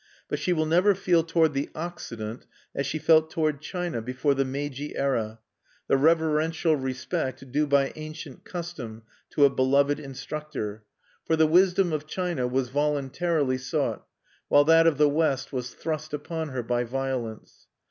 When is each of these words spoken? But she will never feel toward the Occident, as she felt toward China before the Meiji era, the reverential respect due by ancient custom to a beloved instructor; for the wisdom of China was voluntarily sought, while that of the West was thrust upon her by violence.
But 0.27 0.39
she 0.39 0.51
will 0.51 0.65
never 0.65 0.95
feel 0.95 1.21
toward 1.23 1.53
the 1.53 1.69
Occident, 1.75 2.47
as 2.73 2.87
she 2.87 2.97
felt 2.97 3.29
toward 3.29 3.61
China 3.61 4.01
before 4.01 4.33
the 4.33 4.43
Meiji 4.43 4.95
era, 4.95 5.37
the 5.85 5.95
reverential 5.95 6.75
respect 6.75 7.51
due 7.51 7.67
by 7.67 7.93
ancient 7.95 8.43
custom 8.43 9.03
to 9.29 9.45
a 9.45 9.49
beloved 9.51 9.99
instructor; 9.99 10.85
for 11.23 11.35
the 11.35 11.45
wisdom 11.45 11.93
of 11.93 12.07
China 12.07 12.47
was 12.47 12.69
voluntarily 12.69 13.59
sought, 13.59 14.03
while 14.47 14.63
that 14.63 14.87
of 14.87 14.97
the 14.97 15.07
West 15.07 15.53
was 15.53 15.75
thrust 15.75 16.15
upon 16.15 16.49
her 16.49 16.63
by 16.63 16.83
violence. 16.83 17.67